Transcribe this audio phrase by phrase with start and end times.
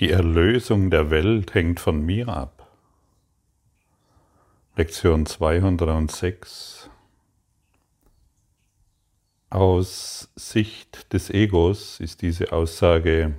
[0.00, 2.66] Die Erlösung der Welt hängt von mir ab.
[4.74, 6.88] Lektion 206.
[9.50, 13.34] Aus Sicht des Egos ist diese Aussage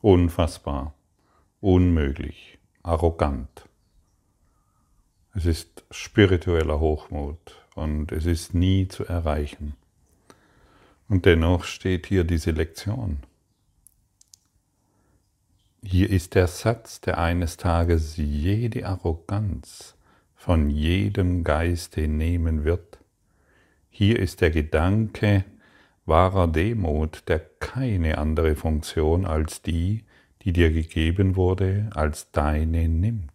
[0.00, 0.94] unfassbar,
[1.60, 3.68] unmöglich, arrogant.
[5.32, 9.76] Es ist spiritueller Hochmut und es ist nie zu erreichen.
[11.08, 13.20] Und dennoch steht hier diese Lektion.
[15.84, 19.96] Hier ist der Satz, der eines Tages jede Arroganz
[20.34, 22.98] von jedem Geiste nehmen wird.
[23.88, 25.44] Hier ist der Gedanke
[26.04, 30.02] wahrer Demut, der keine andere Funktion als die,
[30.42, 33.30] die dir gegeben wurde, als deine nimmt.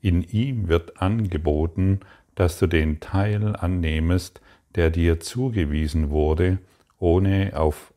[0.00, 2.00] In ihm wird angeboten,
[2.36, 4.40] dass du den Teil annehmest,
[4.76, 6.58] der dir zugewiesen wurde,
[6.98, 7.92] ohne auf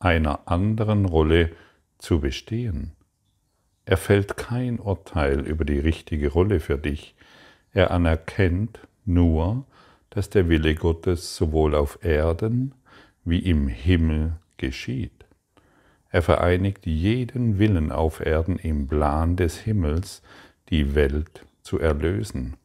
[0.00, 1.50] einer anderen Rolle
[2.02, 2.92] zu bestehen.
[3.84, 7.14] Er fällt kein Urteil über die richtige Rolle für dich.
[7.72, 9.64] Er anerkennt nur,
[10.10, 12.74] dass der Wille Gottes sowohl auf Erden
[13.24, 15.24] wie im Himmel geschieht.
[16.10, 20.22] Er vereinigt jeden Willen auf Erden im Plan des Himmels,
[20.68, 22.56] die Welt zu erlösen,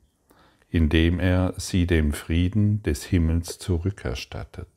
[0.69, 4.77] indem er sie dem Frieden des Himmels zurückerstattet.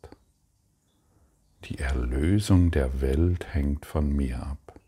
[1.64, 4.80] Die Erlösung der Welt hängt von mir ab.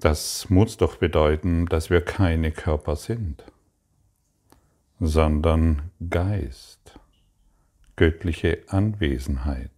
[0.00, 3.44] Das muss doch bedeuten, dass wir keine Körper sind,
[4.98, 6.98] sondern Geist,
[7.96, 9.70] göttliche Anwesenheit.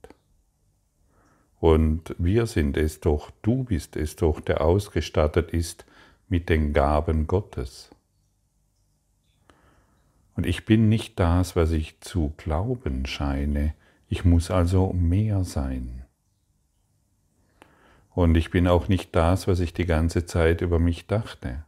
[1.58, 5.86] Und wir sind es doch, du bist es doch, der ausgestattet ist
[6.28, 7.90] mit den Gaben Gottes.
[10.34, 13.74] Und ich bin nicht das, was ich zu glauben scheine.
[14.08, 16.04] Ich muss also mehr sein.
[18.10, 21.64] Und ich bin auch nicht das, was ich die ganze Zeit über mich dachte.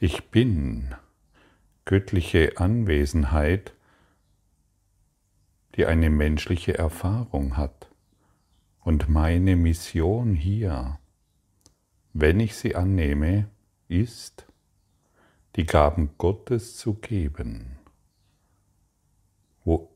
[0.00, 0.94] Ich bin
[1.84, 3.74] göttliche Anwesenheit,
[5.76, 7.88] die eine menschliche Erfahrung hat.
[8.80, 10.98] Und meine Mission hier,
[12.12, 13.46] wenn ich sie annehme,
[13.92, 14.46] ist,
[15.56, 17.78] die Gaben Gottes zu geben,
[19.64, 19.94] wo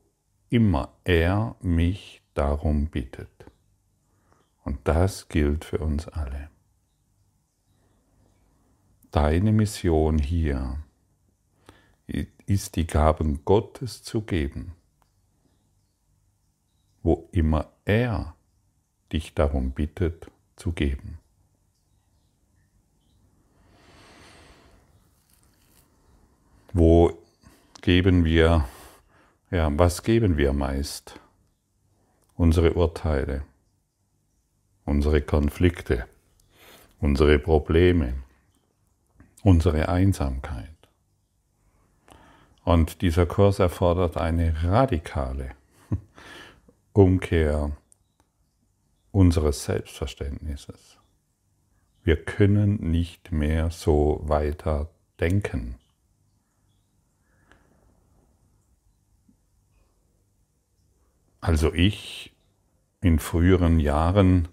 [0.49, 3.29] immer er mich darum bittet.
[4.63, 6.49] Und das gilt für uns alle.
[9.11, 10.83] Deine Mission hier
[12.45, 14.75] ist die Gaben Gottes zu geben,
[17.01, 18.35] wo immer er
[19.11, 21.19] dich darum bittet zu geben.
[26.79, 27.11] Wo
[27.81, 28.67] geben wir,
[29.49, 31.19] ja, was geben wir meist?
[32.35, 33.41] Unsere Urteile,
[34.85, 36.05] unsere Konflikte,
[36.99, 38.21] unsere Probleme,
[39.41, 40.69] unsere Einsamkeit.
[42.63, 45.55] Und dieser Kurs erfordert eine radikale
[46.93, 47.71] Umkehr
[49.09, 50.99] unseres Selbstverständnisses.
[52.03, 55.79] Wir können nicht mehr so weiter denken.
[61.47, 62.35] Also ich
[62.99, 64.49] in früheren Jahren,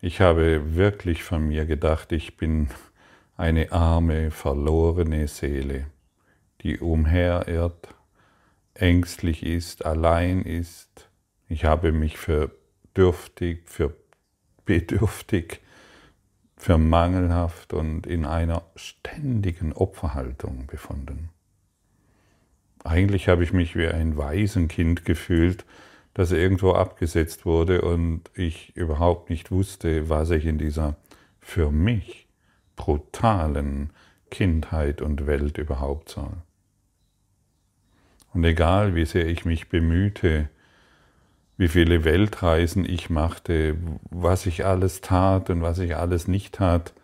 [0.00, 2.70] ich habe wirklich von mir gedacht, ich bin
[3.36, 5.88] eine arme, verlorene Seele,
[6.62, 7.94] die umherirrt,
[8.72, 11.10] ängstlich ist, allein ist.
[11.50, 12.50] Ich habe mich für
[12.96, 13.94] dürftig, für
[14.64, 15.60] bedürftig,
[16.56, 21.28] für mangelhaft und in einer ständigen Opferhaltung befunden.
[22.84, 25.66] Eigentlich habe ich mich wie ein Waisenkind gefühlt,
[26.18, 30.96] das irgendwo abgesetzt wurde und ich überhaupt nicht wusste, was ich in dieser
[31.38, 32.26] für mich
[32.74, 33.90] brutalen
[34.28, 36.32] Kindheit und Welt überhaupt soll.
[38.34, 40.48] Und egal, wie sehr ich mich bemühte,
[41.56, 43.76] wie viele Weltreisen ich machte,
[44.10, 46.94] was ich alles tat und was ich alles nicht tat,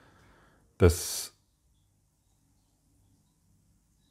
[0.76, 1.32] das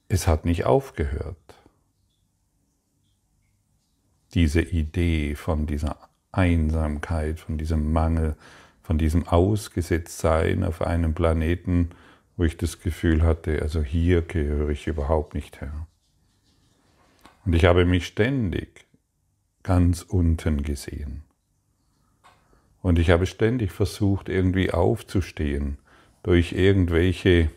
[0.07, 1.36] es hat nicht aufgehört
[4.33, 5.97] diese Idee von dieser
[6.31, 8.35] Einsamkeit, von diesem Mangel,
[8.81, 11.91] von diesem Ausgesetztsein auf einem Planeten,
[12.35, 15.88] wo ich das Gefühl hatte, also hier gehöre ich überhaupt nicht her.
[17.45, 18.85] Und ich habe mich ständig
[19.62, 21.24] ganz unten gesehen.
[22.81, 25.77] Und ich habe ständig versucht, irgendwie aufzustehen
[26.24, 27.50] durch irgendwelche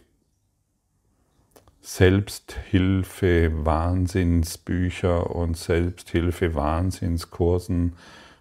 [1.87, 7.95] Selbsthilfe, Wahnsinnsbücher und Selbsthilfe, Wahnsinnskursen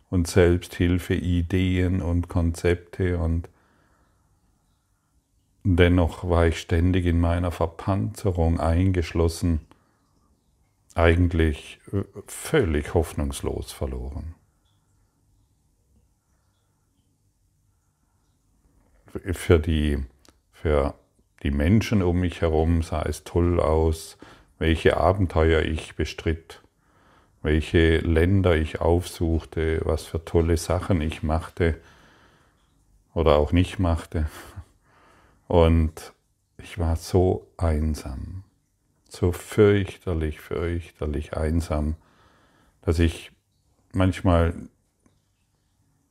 [0.10, 3.48] und Selbsthilfe, Ideen und Konzepte und
[5.64, 9.62] dennoch war ich ständig in meiner Verpanzerung eingeschlossen,
[10.96, 14.34] eigentlich äh, völlig hoffnungslos verloren.
[19.34, 20.04] Für die,
[20.52, 20.96] für
[21.44, 24.18] die Menschen um mich herum sah es toll aus,
[24.58, 26.62] welche Abenteuer ich bestritt,
[27.42, 31.80] welche Länder ich aufsuchte, was für tolle Sachen ich machte
[33.14, 34.28] oder auch nicht machte.
[35.48, 36.14] Und
[36.58, 38.44] ich war so einsam,
[39.10, 41.96] so fürchterlich, fürchterlich einsam,
[42.82, 43.32] dass ich
[43.94, 44.56] manchmal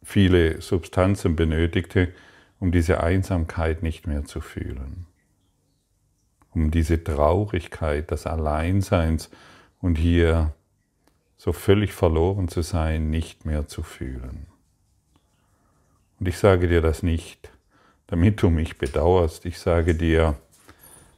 [0.03, 2.13] viele Substanzen benötigte,
[2.61, 5.07] um diese Einsamkeit nicht mehr zu fühlen
[6.55, 9.31] um diese Traurigkeit des Alleinseins
[9.81, 10.53] und hier
[11.37, 14.47] so völlig verloren zu sein, nicht mehr zu fühlen.
[16.19, 17.51] Und ich sage dir das nicht,
[18.07, 19.45] damit du mich bedauerst.
[19.45, 20.37] Ich sage dir,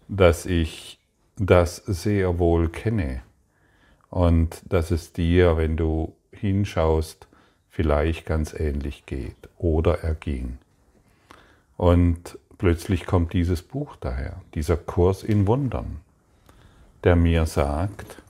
[0.09, 0.99] dass ich
[1.37, 3.23] das sehr wohl kenne
[4.11, 7.27] und dass es dir, wenn du hinschaust,
[7.69, 10.59] vielleicht ganz ähnlich geht oder erging.
[11.77, 16.01] Und plötzlich kommt dieses Buch daher, dieser Kurs in Wundern,
[17.05, 18.23] der mir sagt,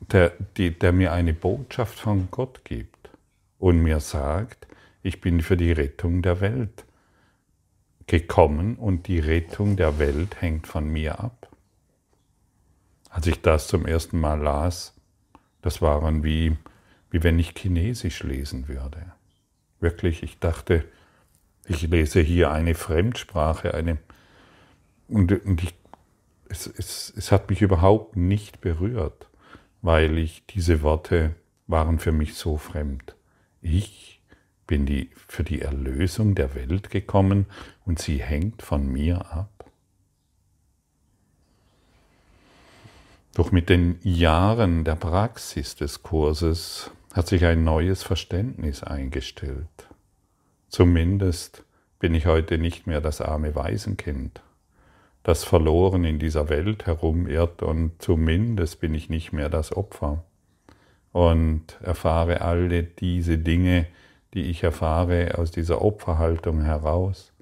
[0.00, 3.10] der, die, der mir eine Botschaft von Gott gibt
[3.58, 4.66] und mir sagt,
[5.02, 6.84] ich bin für die Rettung der Welt
[8.06, 11.48] gekommen und die Rettung der Welt hängt von mir ab.
[13.10, 14.94] Als ich das zum ersten Mal las,
[15.62, 16.56] das waren wie,
[17.10, 19.12] wie wenn ich Chinesisch lesen würde.
[19.80, 20.84] Wirklich, ich dachte,
[21.68, 23.98] ich lese hier eine Fremdsprache, eine,
[25.08, 25.74] und, und ich,
[26.48, 29.28] es, es, es hat mich überhaupt nicht berührt,
[29.82, 31.34] weil ich diese Worte
[31.66, 33.16] waren für mich so fremd.
[33.60, 34.20] Ich
[34.66, 37.46] bin die, für die Erlösung der Welt gekommen
[37.84, 39.70] und sie hängt von mir ab.
[43.34, 49.68] Doch mit den Jahren der Praxis des Kurses hat sich ein neues Verständnis eingestellt.
[50.68, 51.64] Zumindest
[51.98, 54.42] bin ich heute nicht mehr das arme Waisenkind,
[55.22, 60.24] das verloren in dieser Welt herumirrt und zumindest bin ich nicht mehr das Opfer
[61.12, 63.86] und erfahre alle diese Dinge,
[64.34, 67.32] die ich erfahre aus dieser Opferhaltung heraus,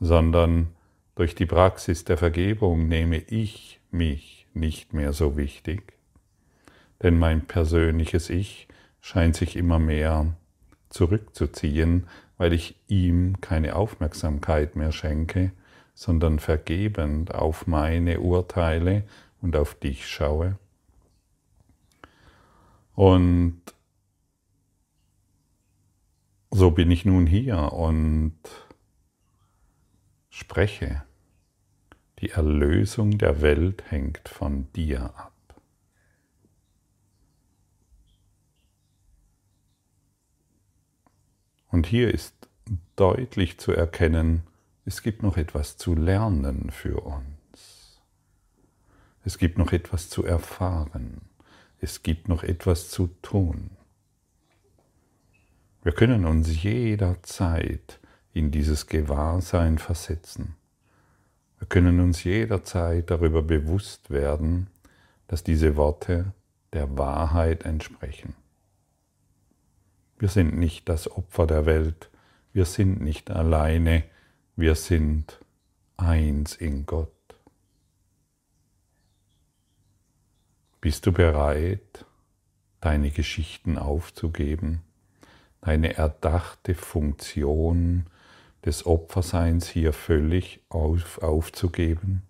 [0.00, 0.68] sondern
[1.14, 5.92] durch die Praxis der Vergebung nehme ich mich nicht mehr so wichtig,
[7.02, 8.68] denn mein persönliches Ich
[9.00, 10.34] scheint sich immer mehr
[10.88, 12.06] zurückzuziehen,
[12.38, 15.52] weil ich ihm keine Aufmerksamkeit mehr schenke,
[15.94, 19.04] sondern vergebend auf meine Urteile
[19.40, 20.58] und auf dich schaue.
[22.94, 23.60] Und
[26.50, 28.38] so bin ich nun hier und
[30.30, 31.02] spreche.
[32.20, 35.35] Die Erlösung der Welt hängt von dir ab.
[41.76, 42.34] Und hier ist
[42.96, 44.44] deutlich zu erkennen,
[44.86, 48.00] es gibt noch etwas zu lernen für uns.
[49.26, 51.20] Es gibt noch etwas zu erfahren.
[51.78, 53.72] Es gibt noch etwas zu tun.
[55.82, 58.00] Wir können uns jederzeit
[58.32, 60.56] in dieses Gewahrsein versetzen.
[61.58, 64.68] Wir können uns jederzeit darüber bewusst werden,
[65.28, 66.32] dass diese Worte
[66.72, 68.34] der Wahrheit entsprechen.
[70.18, 72.10] Wir sind nicht das Opfer der Welt,
[72.52, 74.04] wir sind nicht alleine,
[74.56, 75.38] wir sind
[75.98, 77.10] eins in Gott.
[80.80, 82.06] Bist du bereit,
[82.80, 84.82] deine Geschichten aufzugeben,
[85.60, 88.06] deine erdachte Funktion
[88.64, 92.25] des Opferseins hier völlig auf, aufzugeben?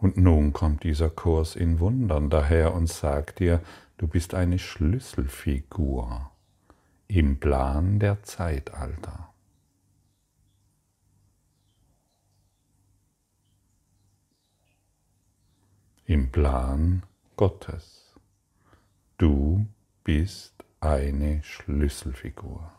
[0.00, 3.60] Und nun kommt dieser Kurs in Wundern daher und sagt dir,
[3.98, 6.30] du bist eine Schlüsselfigur
[7.06, 9.28] im Plan der Zeitalter.
[16.06, 17.02] Im Plan
[17.36, 18.14] Gottes.
[19.18, 19.66] Du
[20.02, 22.72] bist eine Schlüsselfigur.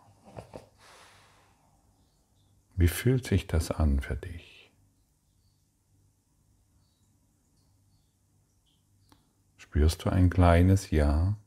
[2.75, 4.50] Wie fühlt sich das an für dich?
[9.71, 11.37] Spürst du ein kleines Ja?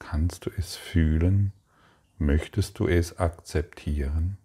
[0.00, 1.52] Kannst du es fühlen,
[2.18, 4.38] Möchtest du es akzeptieren?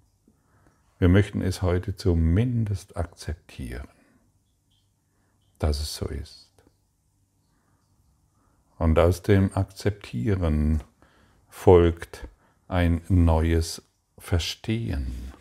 [1.00, 3.88] Wir möchten es heute zumindest akzeptieren,
[5.58, 6.52] dass es so ist.
[8.78, 10.84] Und aus dem Akzeptieren
[11.48, 12.28] folgt
[12.68, 13.84] ein neues
[14.18, 15.32] Verstehen.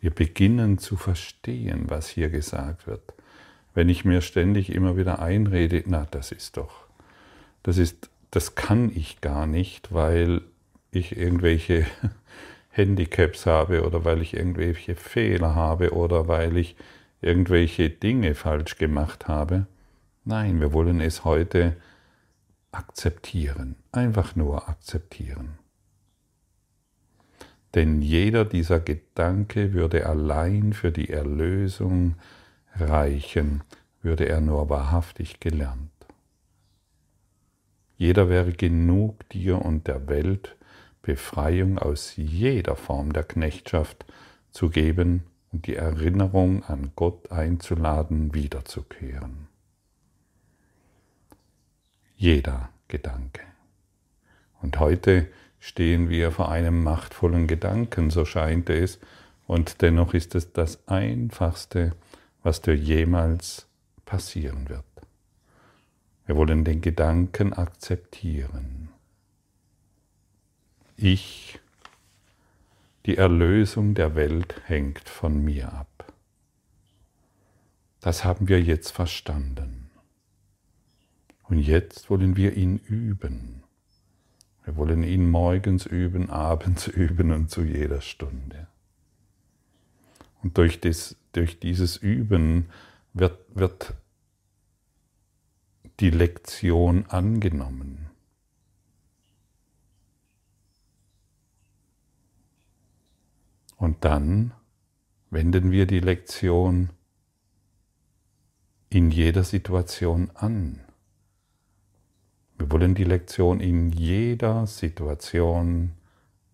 [0.00, 3.14] Wir beginnen zu verstehen, was hier gesagt wird.
[3.78, 6.88] Wenn ich mir ständig immer wieder einrede, na, das ist doch,
[7.62, 10.40] das ist, das kann ich gar nicht, weil
[10.90, 11.86] ich irgendwelche
[12.70, 16.74] Handicaps habe oder weil ich irgendwelche Fehler habe oder weil ich
[17.20, 19.68] irgendwelche Dinge falsch gemacht habe.
[20.24, 21.76] Nein, wir wollen es heute
[22.72, 25.50] akzeptieren, einfach nur akzeptieren.
[27.76, 32.16] Denn jeder dieser Gedanke würde allein für die Erlösung
[32.76, 33.62] reichen,
[34.02, 35.90] würde er nur wahrhaftig gelernt.
[37.96, 40.56] Jeder wäre genug dir und der Welt
[41.02, 44.04] Befreiung aus jeder Form der Knechtschaft
[44.50, 49.48] zu geben und die Erinnerung an Gott einzuladen, wiederzukehren.
[52.16, 53.42] Jeder Gedanke.
[54.60, 55.28] Und heute
[55.60, 58.98] stehen wir vor einem machtvollen Gedanken, so scheint es,
[59.46, 61.92] und dennoch ist es das Einfachste,
[62.42, 63.66] was dir jemals
[64.04, 64.84] passieren wird.
[66.26, 68.90] Wir wollen den Gedanken akzeptieren.
[70.96, 71.58] Ich,
[73.06, 76.12] die Erlösung der Welt hängt von mir ab.
[78.00, 79.90] Das haben wir jetzt verstanden.
[81.44, 83.62] Und jetzt wollen wir ihn üben.
[84.64, 88.67] Wir wollen ihn morgens üben, abends üben und zu jeder Stunde.
[90.42, 92.70] Und durch, das, durch dieses Üben
[93.12, 93.94] wird, wird
[96.00, 98.08] die Lektion angenommen.
[103.76, 104.52] Und dann
[105.30, 106.90] wenden wir die Lektion
[108.90, 110.80] in jeder Situation an.
[112.58, 115.92] Wir wollen die Lektion in jeder Situation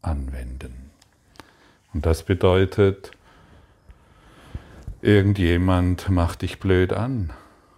[0.02, 0.90] anwenden.
[1.94, 3.12] Und das bedeutet,
[5.04, 7.30] irgendjemand macht dich blöd an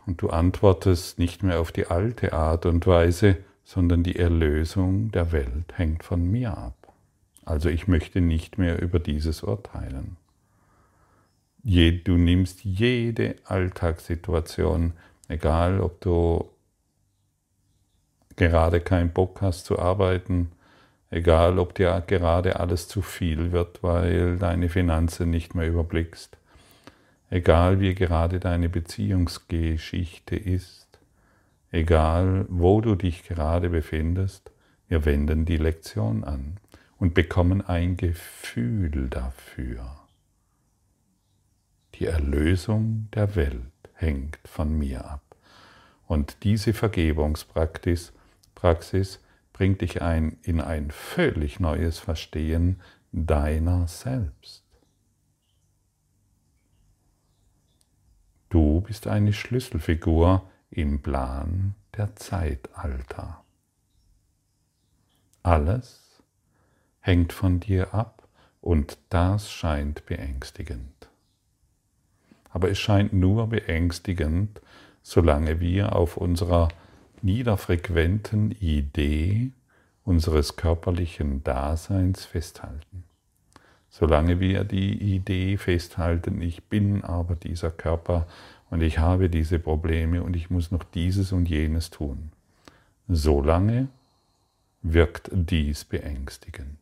[0.06, 5.32] und du antwortest nicht mehr auf die alte Art und Weise, sondern die Erlösung der
[5.32, 6.92] Welt hängt von mir ab.
[7.44, 10.16] Also ich möchte nicht mehr über dieses urteilen.
[11.64, 14.92] Du nimmst jede Alltagssituation,
[15.26, 16.48] egal ob du
[18.36, 20.52] gerade keinen Bock hast zu arbeiten,
[21.10, 26.38] egal ob dir gerade alles zu viel wird, weil deine Finanzen nicht mehr überblickst,
[27.30, 30.98] egal wie gerade deine Beziehungsgeschichte ist,
[31.70, 34.50] egal wo du dich gerade befindest,
[34.88, 36.58] wir wenden die Lektion an
[36.98, 40.00] und bekommen ein Gefühl dafür.
[41.94, 45.22] Die Erlösung der Welt hängt von mir ab.
[46.06, 48.12] Und diese Vergebungspraxis
[48.54, 49.20] Praxis
[49.52, 52.80] bringt dich ein, in ein völlig neues Verstehen
[53.12, 54.65] deiner selbst.
[58.76, 63.42] Du bist eine Schlüsselfigur im Plan der Zeitalter.
[65.42, 66.22] Alles
[67.00, 68.28] hängt von dir ab
[68.60, 71.08] und das scheint beängstigend.
[72.50, 74.60] Aber es scheint nur beängstigend,
[75.00, 76.68] solange wir auf unserer
[77.22, 79.52] niederfrequenten Idee
[80.04, 83.04] unseres körperlichen Daseins festhalten.
[83.88, 88.26] Solange wir die Idee festhalten, ich bin aber dieser Körper
[88.70, 92.32] und ich habe diese Probleme und ich muss noch dieses und jenes tun,
[93.08, 93.88] solange
[94.82, 96.78] wirkt dies beängstigend.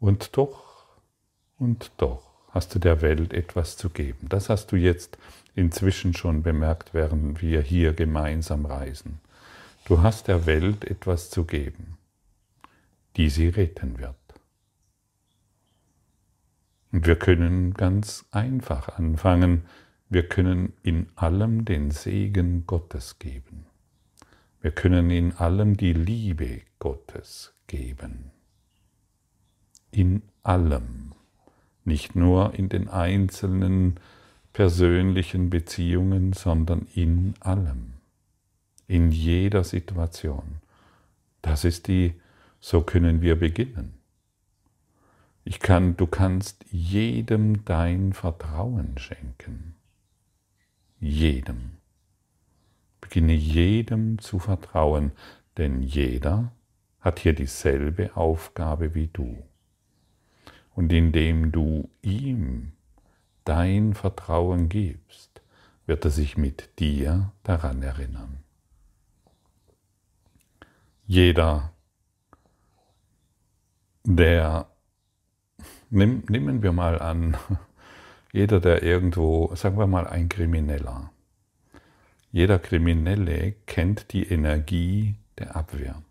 [0.00, 0.84] Und doch,
[1.58, 4.28] und doch hast du der Welt etwas zu geben.
[4.28, 5.18] Das hast du jetzt
[5.54, 9.20] inzwischen schon bemerkt, während wir hier gemeinsam reisen.
[9.86, 11.98] Du hast der Welt etwas zu geben,
[13.16, 14.14] die sie retten wird.
[16.94, 19.64] Und wir können ganz einfach anfangen,
[20.10, 23.66] wir können in allem den Segen Gottes geben.
[24.60, 28.30] Wir können in allem die Liebe Gottes geben.
[29.90, 31.14] In allem,
[31.84, 33.98] nicht nur in den einzelnen
[34.52, 37.94] persönlichen Beziehungen, sondern in allem,
[38.86, 40.60] in jeder Situation.
[41.42, 42.14] Das ist die,
[42.60, 44.03] so können wir beginnen.
[45.44, 49.74] Ich kann, du kannst jedem dein Vertrauen schenken.
[51.00, 51.72] Jedem.
[53.00, 55.12] Beginne jedem zu vertrauen,
[55.58, 56.52] denn jeder
[57.00, 59.44] hat hier dieselbe Aufgabe wie du.
[60.74, 62.72] Und indem du ihm
[63.44, 65.42] dein Vertrauen gibst,
[65.86, 68.38] wird er sich mit dir daran erinnern.
[71.06, 71.74] Jeder,
[74.04, 74.66] der,
[75.94, 77.36] nimm, nehmen wir mal an,
[78.32, 81.10] jeder, der irgendwo, sagen wir mal ein Krimineller,
[82.32, 86.02] jeder Kriminelle kennt die Energie der Abwehr.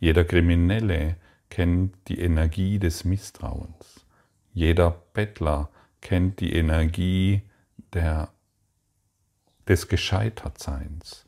[0.00, 1.16] Jeder Kriminelle
[1.48, 4.04] kennt die Energie des Misstrauens.
[4.52, 7.42] Jeder Bettler kennt die Energie
[7.92, 8.30] der,
[9.68, 11.24] des Gescheitertseins.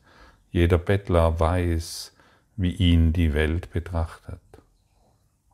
[0.51, 2.13] Jeder Bettler weiß,
[2.57, 4.41] wie ihn die Welt betrachtet.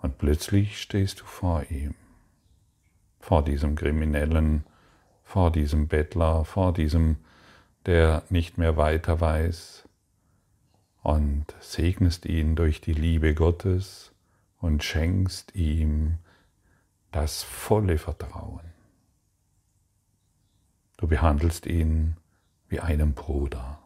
[0.01, 1.93] Und plötzlich stehst du vor ihm,
[3.27, 4.63] vor diesem Kriminellen,
[5.25, 7.17] vor diesem Bettler, vor diesem,
[7.86, 9.84] der nicht mehr weiter weiß,
[11.03, 14.13] und segnest ihn durch die Liebe Gottes
[14.62, 16.19] und schenkst ihm
[17.12, 18.72] das volle Vertrauen.
[20.96, 22.15] Du behandelst ihn
[22.69, 23.79] wie einen Bruder,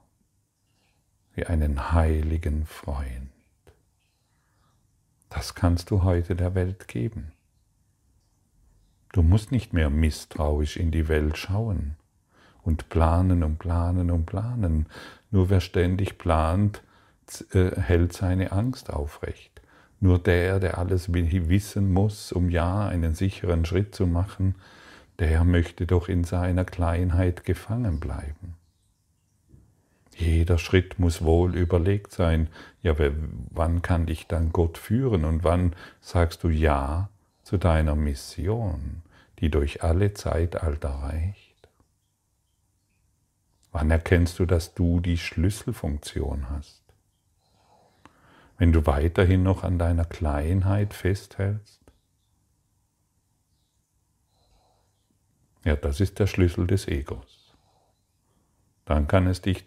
[1.33, 3.31] wie einen heiligen Freund.
[5.29, 7.33] Das kannst du heute der Welt geben.
[9.11, 11.95] Du musst nicht mehr misstrauisch in die Welt schauen
[12.63, 14.85] und planen und planen und planen.
[15.31, 16.81] Nur wer ständig plant,
[17.53, 19.61] äh, hält seine Angst aufrecht.
[19.99, 24.55] Nur der, der alles wissen muss, um ja einen sicheren Schritt zu machen,
[25.19, 28.55] der möchte doch in seiner Kleinheit gefangen bleiben.
[30.15, 32.49] Jeder Schritt muss wohl überlegt sein.
[32.81, 32.95] Ja,
[33.49, 37.09] wann kann dich dann Gott führen und wann sagst du Ja
[37.51, 39.03] zu deiner Mission,
[39.39, 41.69] die durch alle Zeitalter reicht?
[43.73, 46.81] Wann erkennst du, dass du die Schlüsselfunktion hast?
[48.61, 51.81] wenn du weiterhin noch an deiner Kleinheit festhältst?
[55.63, 57.55] Ja, das ist der Schlüssel des Egos.
[58.85, 59.65] Dann kann es, dich,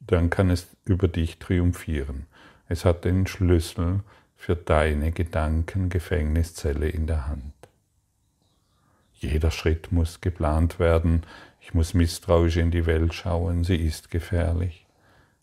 [0.00, 2.26] dann kann es über dich triumphieren.
[2.68, 4.00] Es hat den Schlüssel
[4.36, 7.52] für deine Gedankengefängniszelle in der Hand.
[9.14, 11.24] Jeder Schritt muss geplant werden.
[11.60, 14.86] Ich muss misstrauisch in die Welt schauen, sie ist gefährlich.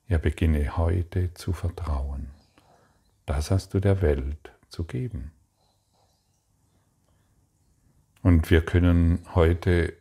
[0.08, 2.30] Ja, beginne heute zu vertrauen.
[3.26, 5.32] Das hast du der Welt zu geben.
[8.22, 9.94] Und wir können heute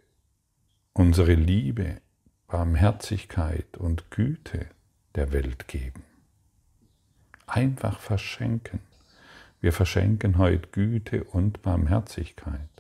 [0.92, 2.00] unsere Liebe,
[2.46, 4.66] Barmherzigkeit und Güte
[5.14, 6.05] der Welt geben.
[7.53, 8.81] Einfach verschenken.
[9.61, 12.71] Wir verschenken heute Güte und Barmherzigkeit,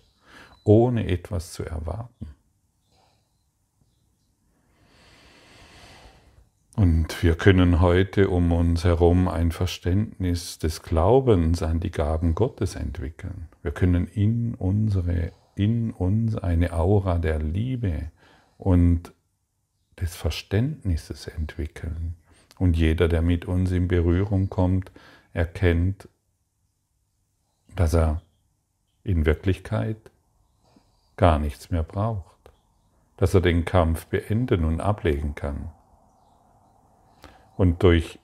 [0.64, 2.28] ohne etwas zu erwarten.
[6.74, 12.74] Und wir können heute um uns herum ein Verständnis des Glaubens an die Gaben Gottes
[12.74, 13.48] entwickeln.
[13.60, 18.10] Wir können in, unsere, in uns eine Aura der Liebe
[18.56, 19.12] und
[20.00, 22.16] des Verständnisses entwickeln.
[22.62, 24.92] Und jeder, der mit uns in Berührung kommt,
[25.32, 26.08] erkennt,
[27.74, 28.22] dass er
[29.02, 29.96] in Wirklichkeit
[31.16, 32.52] gar nichts mehr braucht,
[33.16, 35.72] dass er den Kampf beenden und ablegen kann
[37.56, 38.20] und durch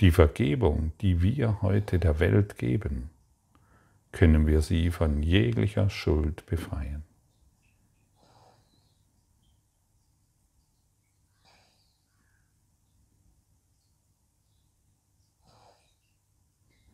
[0.00, 3.10] die Vergebung, die wir heute der Welt geben,
[4.12, 7.02] können wir sie von jeglicher Schuld befreien.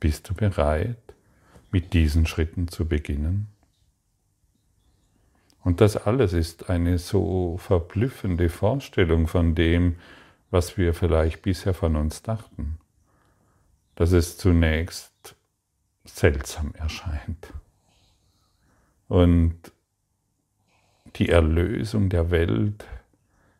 [0.00, 0.96] Bist du bereit,
[1.70, 3.48] mit diesen Schritten zu beginnen?
[5.62, 9.96] Und das alles ist eine so verblüffende Vorstellung von dem,
[10.50, 12.78] was wir vielleicht bisher von uns dachten,
[13.94, 15.36] dass es zunächst
[16.04, 17.52] seltsam erscheint.
[19.06, 19.58] Und
[21.16, 22.86] die Erlösung der Welt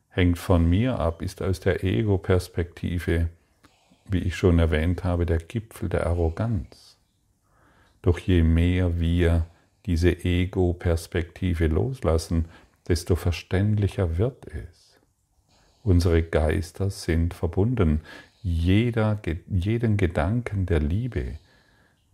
[0.09, 3.29] hängt von mir ab, ist aus der Ego-Perspektive,
[4.11, 6.97] wie ich schon erwähnt habe, der Gipfel der Arroganz.
[8.03, 9.47] Doch je mehr wir
[9.87, 12.47] diese Ego-Perspektive loslassen,
[12.89, 14.99] desto verständlicher wird es.
[15.83, 18.01] Unsere Geister sind verbunden.
[18.43, 21.39] Jeder, jeden Gedanken der Liebe,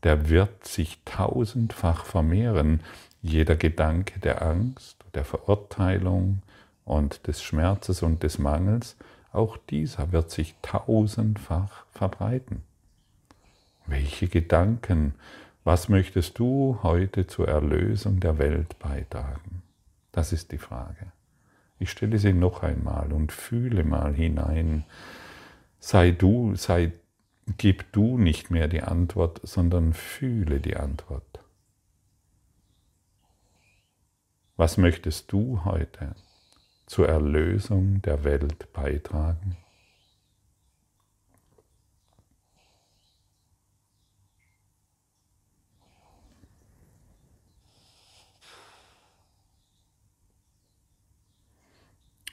[0.02, 2.80] der wird sich tausendfach vermehren.
[3.22, 6.42] Jeder Gedanke der Angst, der Verurteilung
[6.84, 8.96] und des Schmerzes und des Mangels,
[9.36, 12.62] auch dieser wird sich tausendfach verbreiten.
[13.86, 15.14] Welche Gedanken
[15.66, 19.64] was möchtest du heute zur Erlösung der Welt beitragen?
[20.12, 21.10] Das ist die Frage.
[21.80, 24.84] Ich stelle sie noch einmal und fühle mal hinein.
[25.80, 26.92] sei du, sei,
[27.58, 31.40] gib du nicht mehr die Antwort, sondern fühle die Antwort.
[34.56, 36.14] Was möchtest du heute
[36.86, 39.56] zur Erlösung der Welt beitragen?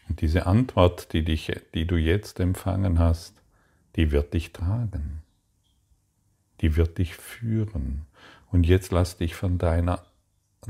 [0.08, 3.36] Und diese Antwort, die, dich, die du jetzt empfangen hast,
[3.96, 5.24] die wird dich tragen.
[6.62, 8.06] Die wird dich führen.
[8.52, 10.06] Und jetzt lass dich von deiner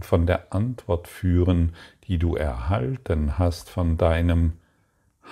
[0.01, 1.75] von der Antwort führen,
[2.07, 4.53] die du erhalten hast von deinem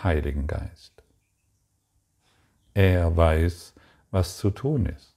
[0.04, 1.04] Heiligen Geist.
[2.74, 3.74] Er weiß,
[4.12, 5.16] was zu tun ist.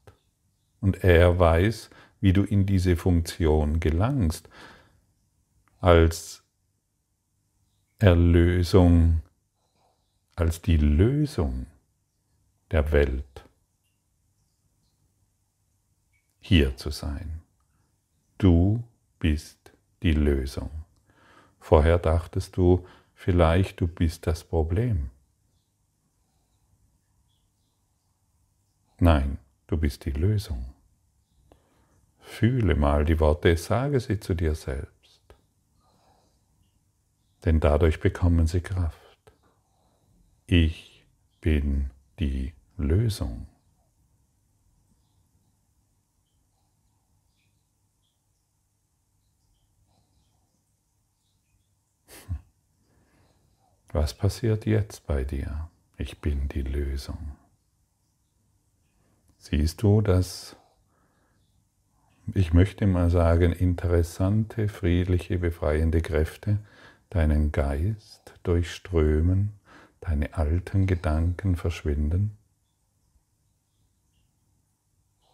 [0.80, 1.90] Und er weiß,
[2.20, 4.48] wie du in diese Funktion gelangst,
[5.80, 6.42] als
[7.98, 9.22] Erlösung,
[10.34, 11.66] als die Lösung
[12.70, 13.44] der Welt
[16.40, 17.40] hier zu sein.
[18.36, 18.82] Du
[19.18, 20.83] bist die Lösung.
[21.64, 25.10] Vorher dachtest du vielleicht, du bist das Problem.
[28.98, 30.74] Nein, du bist die Lösung.
[32.20, 34.94] Fühle mal die Worte, sage sie zu dir selbst
[37.44, 38.98] denn dadurch bekommen sie Kraft.
[40.46, 41.04] Ich
[41.40, 43.46] bin die Lösung.
[53.94, 55.70] Was passiert jetzt bei dir?
[55.98, 57.36] Ich bin die Lösung.
[59.38, 60.56] Siehst du dass
[62.34, 66.58] ich möchte mal sagen, interessante, friedliche, befreiende Kräfte,
[67.08, 69.52] deinen Geist durchströmen,
[70.00, 72.36] deine alten Gedanken verschwinden?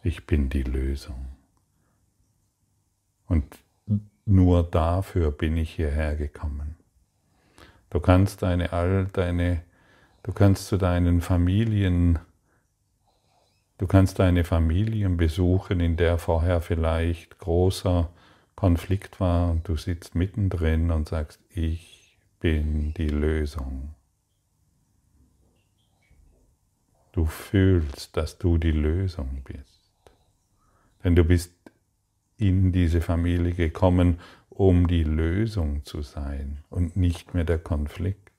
[0.03, 1.29] Ich bin die Lösung.
[3.25, 3.57] Und
[4.25, 6.75] nur dafür bin ich hierher gekommen.
[7.91, 9.63] Du kannst deine all deine,
[10.23, 12.19] du kannst zu deinen Familien,
[13.77, 18.09] du kannst deine Familien besuchen, in der vorher vielleicht großer
[18.55, 23.93] Konflikt war und du sitzt mittendrin und sagst, ich bin die Lösung.
[27.11, 29.81] Du fühlst, dass du die Lösung bist.
[31.03, 31.51] Denn du bist
[32.41, 38.31] in diese Familie gekommen, um die Lösung zu sein und nicht mehr der Konflikt.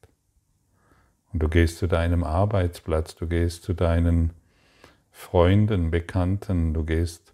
[1.32, 4.32] Und du gehst zu deinem Arbeitsplatz, du gehst zu deinen
[5.10, 7.32] Freunden, Bekannten, du gehst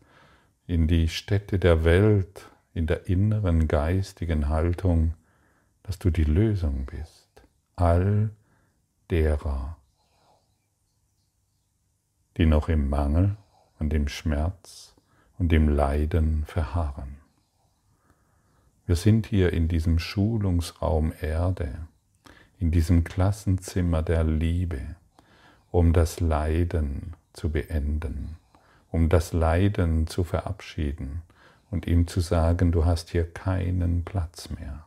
[0.67, 5.15] in die Städte der Welt in der inneren geistigen Haltung,
[5.83, 7.29] dass du die Lösung bist.
[7.77, 8.31] All
[9.11, 9.79] derer,
[12.37, 13.37] die noch im Mangel
[13.79, 14.88] und im Schmerz
[15.39, 17.17] und im Leiden verharren.
[18.87, 21.75] Wir sind hier in diesem Schulungsraum Erde,
[22.59, 24.81] in diesem Klassenzimmer der Liebe,
[25.71, 28.37] um das Leiden zu beenden,
[28.91, 31.23] um das Leiden zu verabschieden,
[31.71, 34.85] und ihm zu sagen, du hast hier keinen Platz mehr.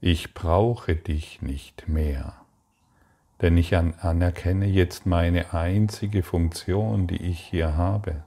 [0.00, 2.34] Ich brauche dich nicht mehr,
[3.40, 8.24] denn ich anerkenne jetzt meine einzige Funktion, die ich hier habe,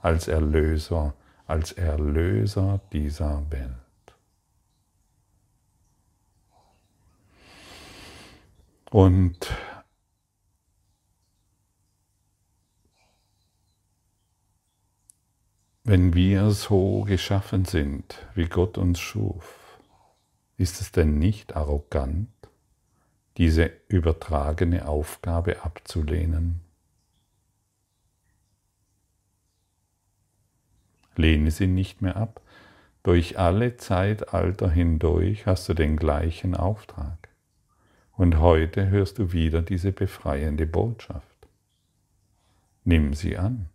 [0.00, 1.14] als Erlöser,
[1.46, 3.74] als Erlöser dieser Welt.
[8.90, 9.50] Und
[15.90, 19.80] Wenn wir so geschaffen sind, wie Gott uns schuf,
[20.56, 22.28] ist es denn nicht arrogant,
[23.38, 26.60] diese übertragene Aufgabe abzulehnen?
[31.20, 32.40] Lehne sie nicht mehr ab.
[33.02, 37.28] Durch alle Zeitalter hindurch hast du den gleichen Auftrag.
[38.16, 41.48] Und heute hörst du wieder diese befreiende Botschaft.
[42.84, 43.68] Nimm sie an.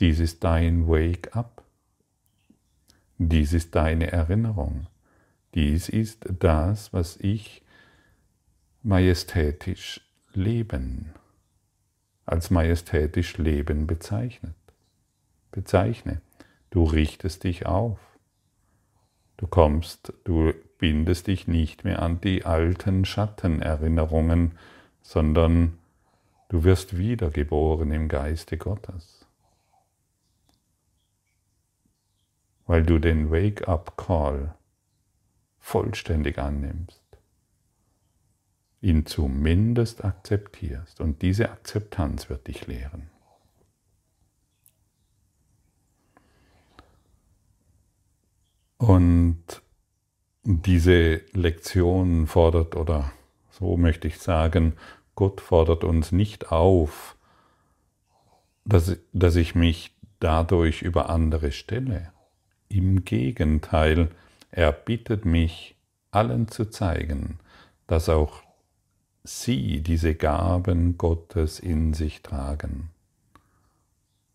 [0.00, 1.62] Dies ist dein Wake-up.
[3.18, 4.86] Dies ist deine Erinnerung.
[5.54, 7.62] Dies ist das, was ich
[8.82, 10.00] majestätisch
[10.32, 11.12] Leben
[12.30, 14.54] als majestätisch Leben bezeichnet.
[15.50, 16.20] Bezeichne.
[16.70, 17.98] Du richtest dich auf.
[19.36, 24.52] Du kommst, du bindest dich nicht mehr an die alten Schattenerinnerungen,
[25.02, 25.78] sondern
[26.48, 29.20] du wirst wiedergeboren im Geiste Gottes.
[32.70, 34.54] weil du den Wake-up-Call
[35.58, 37.02] vollständig annimmst.
[38.80, 41.00] ihn zumindest akzeptierst.
[41.00, 43.10] Und diese Akzeptanz wird dich lehren.
[48.80, 49.44] Und
[50.42, 53.12] diese Lektion fordert, oder
[53.50, 54.72] so möchte ich sagen,
[55.14, 57.14] Gott fordert uns nicht auf,
[58.64, 62.10] dass, dass ich mich dadurch über andere stelle.
[62.70, 64.08] Im Gegenteil,
[64.50, 65.76] er bittet mich,
[66.10, 67.38] allen zu zeigen,
[67.86, 68.42] dass auch
[69.24, 72.88] sie diese Gaben Gottes in sich tragen,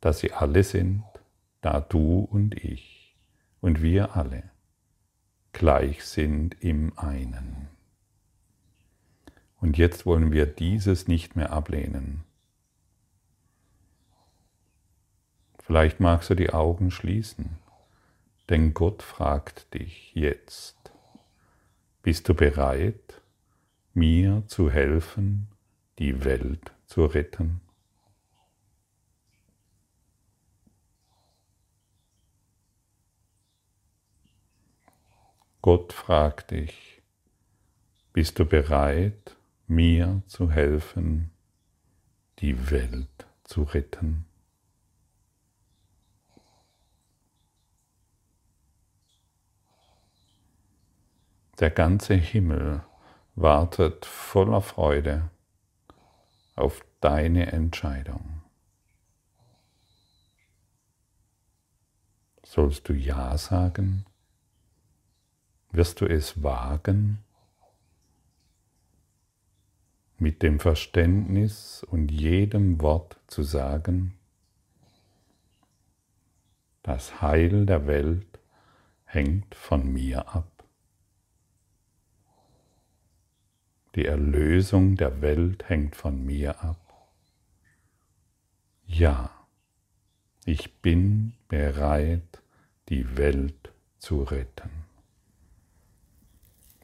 [0.01, 1.03] dass sie alle sind,
[1.61, 2.94] da du und ich
[3.65, 4.43] und wir alle
[5.51, 7.67] gleich sind im einen.
[9.59, 12.23] Und jetzt wollen wir dieses nicht mehr ablehnen.
[15.57, 17.57] Vielleicht magst du die Augen schließen,
[18.49, 20.91] denn Gott fragt dich jetzt,
[22.03, 23.19] bist du bereit,
[23.95, 25.47] mir zu helfen,
[25.97, 27.61] die Welt zu retten?
[35.65, 37.01] Gott fragt dich,
[38.13, 41.31] bist du bereit, mir zu helfen,
[42.37, 44.27] die Welt zu retten?
[51.59, 52.83] Der ganze Himmel
[53.33, 55.31] wartet voller Freude
[56.55, 58.43] auf deine Entscheidung.
[62.43, 64.05] Sollst du Ja sagen?
[65.75, 67.21] Wirst du es wagen?
[70.17, 74.13] Mit dem Verständnis und jedem Wort zu sagen,
[76.81, 78.39] das Heil der Welt
[79.03, 80.63] hängt von mir ab.
[83.95, 87.09] Die Erlösung der Welt hängt von mir ab.
[88.85, 89.29] Ja,
[90.45, 92.41] ich bin bereit,
[92.87, 94.84] die Welt zu retten.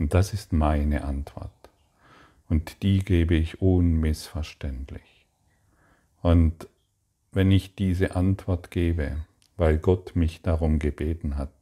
[0.02, 1.52] Und das ist meine Antwort.
[2.50, 5.28] Und die gebe ich unmissverständlich.
[6.24, 6.68] Und
[7.32, 9.18] wenn ich diese Antwort gebe,
[9.58, 11.54] weil Gott mich darum gebeten hat,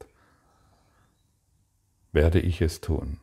[2.13, 3.17] werde ich es tun.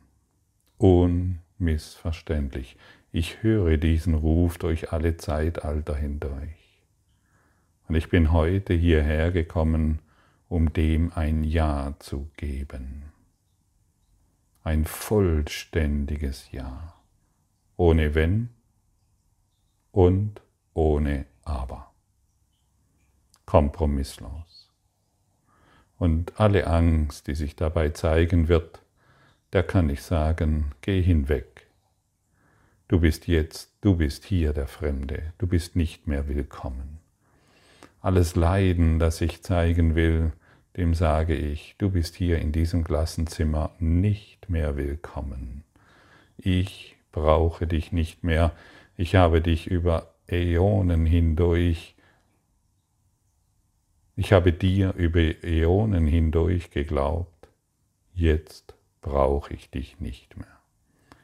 [0.77, 2.77] Unmissverständlich missverständlich.
[3.11, 6.83] Ich höre diesen Ruf durch alle Zeitalter hindurch.
[7.87, 9.97] Und ich bin heute hierher gekommen,
[10.47, 13.16] um dem ein Ja zu geben.
[14.67, 16.93] Ein vollständiges Ja.
[17.77, 18.49] Ohne Wenn
[19.93, 20.41] und
[20.73, 21.93] ohne Aber.
[23.45, 24.73] Kompromisslos.
[25.97, 28.81] Und alle Angst, die sich dabei zeigen wird,
[29.53, 31.67] der kann ich sagen, geh hinweg.
[32.89, 36.99] Du bist jetzt, du bist hier der Fremde, du bist nicht mehr willkommen.
[38.01, 40.33] Alles Leiden, das ich zeigen will,
[40.77, 45.63] dem sage ich, du bist hier in diesem Klassenzimmer nicht mehr willkommen.
[46.37, 48.51] Ich brauche dich nicht mehr,
[48.95, 51.95] ich habe dich über Äonen hindurch,
[54.15, 57.47] ich habe dir über Äonen hindurch geglaubt,
[58.13, 60.47] jetzt brauche ich dich nicht mehr.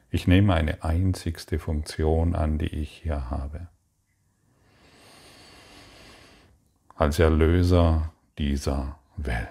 [0.10, 3.68] Ich nehme eine einzigste Funktion an, die ich hier habe.
[6.96, 9.49] Als Erlöser dieser Welt.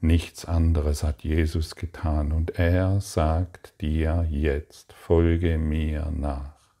[0.00, 6.74] Nichts anderes hat Jesus getan und er sagt dir jetzt, folge mir nach.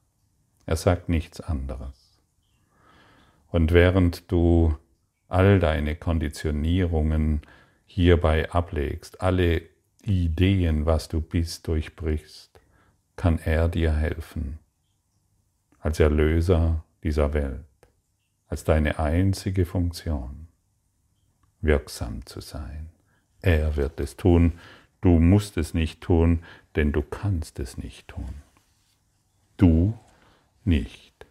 [0.66, 2.18] Er sagt nichts anderes.
[3.48, 4.76] Und während du
[5.28, 7.42] all deine Konditionierungen
[7.84, 9.62] hierbei ablegst, alle
[10.02, 12.60] Ideen, was du bist, durchbrichst,
[13.16, 14.58] kann er dir helfen,
[15.78, 17.64] als Erlöser dieser Welt,
[18.48, 20.41] als deine einzige Funktion,
[21.62, 22.88] wirksam zu sein.
[23.40, 24.52] Er wird es tun,
[25.00, 26.40] du musst es nicht tun,
[26.76, 28.42] denn du kannst es nicht tun.
[29.56, 29.94] Du
[30.64, 31.26] nicht,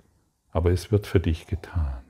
[0.51, 2.01] aber es wird für dich getan.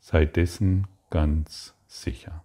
[0.00, 2.44] Sei dessen ganz sicher.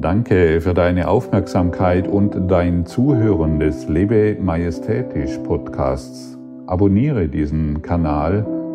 [0.00, 6.36] Danke für deine Aufmerksamkeit und dein Zuhören des Lebe Majestätisch Podcasts.
[6.66, 8.44] Abonniere diesen Kanal,